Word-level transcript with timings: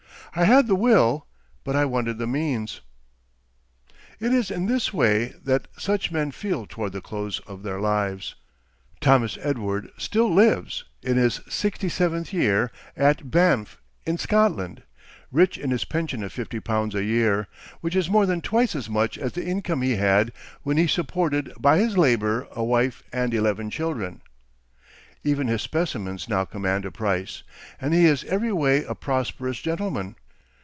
I 0.33 0.45
had 0.45 0.67
the 0.67 0.75
will, 0.75 1.27
but 1.65 1.75
I 1.75 1.83
wanted 1.83 2.17
the 2.17 2.25
means." 2.25 2.79
It 4.21 4.31
is 4.31 4.49
in 4.49 4.65
this 4.65 4.93
way 4.93 5.33
that 5.43 5.67
such 5.77 6.09
men 6.09 6.31
feel 6.31 6.65
toward 6.65 6.93
the 6.93 7.01
close 7.01 7.39
of 7.41 7.63
their 7.63 7.81
lives. 7.81 8.35
Thomas 9.01 9.37
Edward 9.41 9.89
still 9.97 10.33
lives, 10.33 10.85
in 11.03 11.17
his 11.17 11.41
sixty 11.49 11.89
seventh 11.89 12.31
year, 12.31 12.71
at 12.95 13.29
Banff, 13.29 13.81
in 14.05 14.17
Scotland, 14.17 14.83
rich 15.33 15.57
in 15.57 15.69
his 15.69 15.83
pension 15.83 16.23
of 16.23 16.31
fifty 16.31 16.61
pounds 16.61 16.95
a 16.95 17.03
year, 17.03 17.49
which 17.81 17.97
is 17.97 18.09
more 18.09 18.25
than 18.25 18.39
twice 18.39 18.73
as 18.73 18.89
much 18.89 19.17
as 19.17 19.33
the 19.33 19.45
income 19.45 19.81
he 19.81 19.97
had 19.97 20.31
when 20.63 20.77
he 20.77 20.87
supported 20.87 21.51
by 21.59 21.77
his 21.77 21.97
labor 21.97 22.47
a 22.51 22.63
wife 22.63 23.03
and 23.11 23.33
eleven 23.33 23.69
children. 23.69 24.21
Even 25.25 25.47
his 25.49 25.61
specimens 25.61 26.29
now 26.29 26.45
command 26.45 26.85
a 26.85 26.89
price, 26.91 27.43
and 27.81 27.93
he 27.93 28.05
is 28.05 28.23
every 28.23 28.53
way 28.53 28.85
a 28.85 28.95
prosperous 28.95 29.59
gentleman. 29.59 30.15